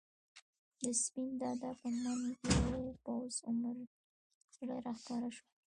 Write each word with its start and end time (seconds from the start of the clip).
د 0.81 0.83
سپين 1.03 1.31
دادا 1.43 1.71
په 1.79 1.87
منګ 2.03 2.23
یو 2.71 2.83
پوخ 3.03 3.33
عمر 3.49 3.77
سړی 4.53 4.75
راښکاره 4.85 5.29
شو. 5.35 5.45